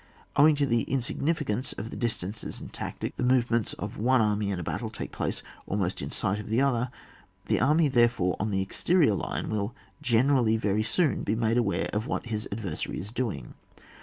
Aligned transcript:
Owing 0.35 0.55
to 0.55 0.65
the 0.65 0.81
insignificance 0.85 1.73
of 1.73 1.91
the 1.91 1.95
distances 1.95 2.59
in 2.59 2.69
tactics, 2.69 3.15
the 3.17 3.23
movements 3.23 3.73
of 3.73 3.99
one 3.99 4.19
army 4.19 4.49
in 4.49 4.59
a 4.59 4.63
battle, 4.63 4.89
take 4.89 5.11
place 5.11 5.43
almost 5.67 6.01
in 6.01 6.09
sight 6.09 6.39
gf 6.39 6.47
the 6.47 6.59
other; 6.59 6.89
the 7.45 7.59
army, 7.61 7.87
therefore, 7.87 8.35
on 8.39 8.49
the 8.49 8.63
exterior 8.63 9.13
line, 9.13 9.51
will 9.51 9.75
generally 10.01 10.57
very 10.57 10.81
soon 10.81 11.21
be 11.21 11.35
made 11.35 11.59
aware 11.59 11.87
of 11.93 12.07
what 12.07 12.25
his 12.25 12.49
adversary 12.51 12.97
is 12.99 13.11
doing. 13.11 13.53